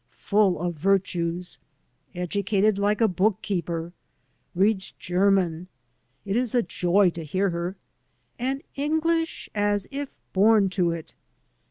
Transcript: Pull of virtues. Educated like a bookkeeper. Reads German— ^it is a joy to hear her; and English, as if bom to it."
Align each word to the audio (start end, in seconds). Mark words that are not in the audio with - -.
Pull 0.29 0.59
of 0.59 0.73
virtues. 0.73 1.59
Educated 2.15 2.79
like 2.79 3.01
a 3.01 3.07
bookkeeper. 3.07 3.93
Reads 4.55 4.93
German— 4.93 5.67
^it 6.25 6.33
is 6.35 6.55
a 6.55 6.63
joy 6.63 7.11
to 7.11 7.23
hear 7.23 7.51
her; 7.51 7.75
and 8.39 8.63
English, 8.75 9.47
as 9.53 9.87
if 9.91 10.15
bom 10.33 10.69
to 10.69 10.89
it." 10.89 11.13